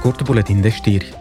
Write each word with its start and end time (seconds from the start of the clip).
scurt, 0.00 0.22
buletin 0.22 0.60
de 0.60 0.68
știri. 0.68 1.18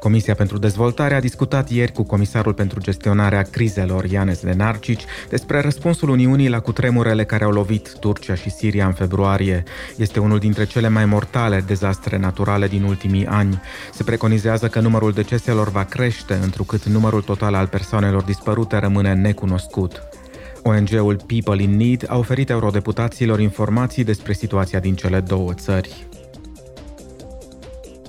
Comisia 0.00 0.34
pentru 0.34 0.58
Dezvoltare 0.58 1.14
a 1.14 1.20
discutat 1.20 1.70
ieri 1.70 1.92
cu 1.92 2.02
Comisarul 2.02 2.54
pentru 2.54 2.80
Gestionarea 2.80 3.42
Crizelor, 3.42 4.04
Ianes 4.04 4.42
Lenarcici, 4.42 5.04
despre 5.28 5.60
răspunsul 5.60 6.08
Uniunii 6.08 6.48
la 6.48 6.60
cutremurele 6.60 7.24
care 7.24 7.44
au 7.44 7.50
lovit 7.50 7.96
Turcia 8.00 8.34
și 8.34 8.50
Siria 8.50 8.86
în 8.86 8.92
februarie. 8.92 9.62
Este 9.96 10.20
unul 10.20 10.38
dintre 10.38 10.64
cele 10.66 10.88
mai 10.88 11.04
mortale 11.04 11.64
dezastre 11.66 12.18
naturale 12.18 12.68
din 12.68 12.82
ultimii 12.82 13.26
ani. 13.26 13.60
Se 13.92 14.02
preconizează 14.02 14.68
că 14.68 14.80
numărul 14.80 15.12
deceselor 15.12 15.70
va 15.70 15.84
crește, 15.84 16.34
întrucât 16.42 16.84
numărul 16.84 17.22
total 17.22 17.54
al 17.54 17.66
persoanelor 17.66 18.22
dispărute 18.22 18.78
rămâne 18.78 19.14
necunoscut. 19.14 20.02
ONG-ul 20.62 21.20
People 21.26 21.62
in 21.62 21.76
Need 21.76 22.04
a 22.08 22.16
oferit 22.16 22.50
eurodeputaților 22.50 23.40
informații 23.40 24.04
despre 24.04 24.32
situația 24.32 24.78
din 24.78 24.94
cele 24.94 25.20
două 25.20 25.54
țări. 25.54 26.06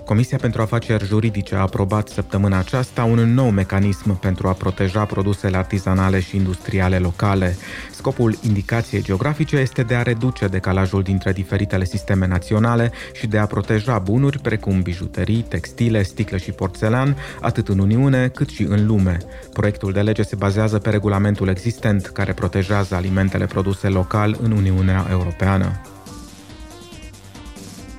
Comisia 0.06 0.38
pentru 0.38 0.61
Afaceri 0.61 1.06
Juridice 1.06 1.56
a 1.56 1.60
aprobat 1.60 2.07
săptămâna 2.07 2.57
aceasta 2.57 3.04
un 3.04 3.34
nou 3.34 3.50
mecanism 3.50 4.20
pentru 4.20 4.48
a 4.48 4.52
proteja 4.52 5.06
produsele 5.06 5.57
artizanale 5.57 6.20
și 6.20 6.36
industriale 6.36 6.98
locale. 6.98 7.56
Scopul 7.92 8.38
indicației 8.42 9.02
geografice 9.02 9.57
este 9.57 9.84
de 9.84 9.96
a 9.96 10.02
reduce 10.02 10.48
decalajul 10.48 11.04
dintre 11.04 11.32
diferitele 11.32 11.86
sisteme 11.86 12.28
naționale 12.28 12.92
și 13.14 13.28
de 13.28 13.38
a 13.38 13.46
proteja 13.46 14.00
bunuri 14.00 14.39
precum 14.39 14.82
bijuterii, 14.82 15.42
textile, 15.42 16.04
sticle 16.04 16.37
și 16.37 16.51
porțelan, 16.51 17.18
atât 17.42 17.68
în 17.68 17.79
Uniune 17.79 18.28
cât 18.28 18.50
și 18.50 18.64
în 18.64 18.86
lume. 18.86 19.18
Proiectul 19.54 19.92
de 19.92 20.01
lege 20.01 20.21
se 20.21 20.36
bazează 20.36 20.79
pe 20.79 20.90
regulamentul 20.90 21.48
existent 21.48 22.06
care 22.06 22.34
protejează 22.34 22.96
alimentele 22.96 23.46
produse 23.46 23.87
local 23.87 24.37
în 24.42 24.51
Uniunea 24.51 25.07
Europeană. 25.10 25.95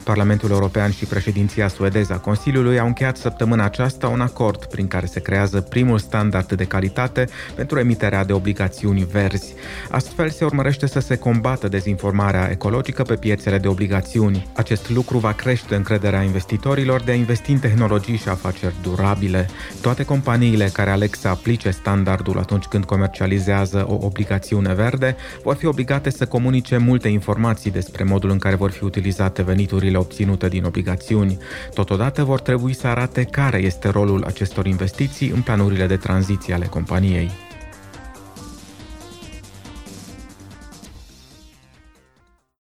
Parlamentul 0.06 0.51
European 0.51 0.91
și 0.91 1.05
președinția 1.05 1.69
suedeză 1.69 2.12
a 2.12 2.19
Consiliului 2.19 2.78
au 2.78 2.87
încheiat 2.87 3.16
săptămâna 3.16 3.65
aceasta 3.65 4.09
un 4.09 4.20
acord 4.20 4.65
prin 4.65 4.87
care 4.87 5.07
se 5.07 5.21
creează 5.21 5.60
primul 5.60 5.98
standard 5.98 6.52
de 6.52 6.65
calitate 6.65 7.29
pentru 7.54 7.79
emiterea 7.79 8.24
de 8.24 8.32
obligațiuni 8.32 9.04
verzi. 9.04 9.54
Astfel 9.90 10.30
se 10.30 10.45
urmărește 10.45 10.87
să 10.87 11.01
se 11.01 11.16
combată 11.16 11.68
dezinformarea 11.68 12.51
ecologică 12.51 13.02
pe 13.02 13.15
piețele 13.15 13.59
de 13.59 13.68
obligațiuni. 13.68 14.46
Acest 14.54 14.90
lucru 14.90 15.18
va 15.18 15.32
crește 15.32 15.74
încrederea 15.74 16.23
investitorilor 16.23 17.01
de 17.02 17.10
a 17.10 17.15
investi 17.15 17.51
în 17.51 17.59
tehnologii 17.59 18.16
și 18.16 18.29
afaceri 18.29 18.74
durabile. 18.82 19.48
Toate 19.80 20.04
companiile 20.04 20.70
care 20.73 20.91
aleg 20.91 21.15
să 21.15 21.29
aplice 21.29 21.70
standardul 21.70 22.38
atunci 22.38 22.65
când 22.65 22.85
comercializează 22.85 23.87
o 23.88 23.98
obligațiune 24.01 24.74
verde 24.74 25.16
vor 25.43 25.54
fi 25.54 25.66
obligate 25.66 26.10
să 26.10 26.26
comunice 26.26 26.76
multe 26.76 27.09
informații 27.09 27.70
despre 27.70 28.04
modul 28.04 28.30
în 28.30 28.38
care 28.38 28.54
vor 28.54 28.70
fi 28.70 28.85
utilizate 28.85 29.43
veniturile 29.43 29.95
veniturile 29.97 29.99
obținute 29.99 30.49
din 30.49 30.65
obligațiuni. 30.65 31.39
Totodată 31.75 32.25
vor 32.25 32.41
trebui 32.41 32.75
să 32.75 32.87
arate 32.87 33.25
care 33.25 33.59
este 33.59 33.89
rolul 33.89 34.25
acestor 34.25 34.66
investiții 34.66 35.30
în 35.30 35.43
planurile 35.43 35.87
de 35.87 35.97
tranziție 35.97 36.55
ale 36.55 36.66
companiei. 36.66 37.46